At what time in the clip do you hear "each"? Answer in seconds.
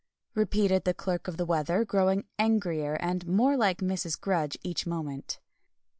4.63-4.87